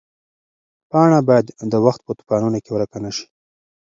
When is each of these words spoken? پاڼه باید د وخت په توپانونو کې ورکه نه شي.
پاڼه 0.89 1.19
باید 1.27 1.45
د 1.71 1.73
وخت 1.85 2.01
په 2.03 2.11
توپانونو 2.19 2.57
کې 2.63 2.71
ورکه 2.73 2.97
نه 3.05 3.11
شي. 3.15 3.25